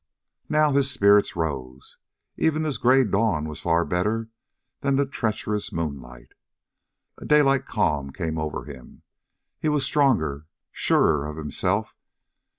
Now 0.49 0.71
his 0.71 0.89
spirits 0.89 1.35
rose. 1.35 1.99
Even 2.35 2.63
this 2.63 2.77
gray 2.79 3.03
dawn 3.03 3.47
was 3.47 3.59
far 3.61 3.85
better 3.85 4.29
than 4.79 4.95
the 4.95 5.05
treacherous 5.05 5.71
moonlight. 5.71 6.33
A 7.19 7.25
daylight 7.25 7.67
calm 7.67 8.09
came 8.11 8.39
over 8.39 8.63
him. 8.65 9.03
He 9.59 9.69
was 9.69 9.85
stronger, 9.85 10.47
surer 10.71 11.27
of 11.27 11.37
himself. 11.37 11.95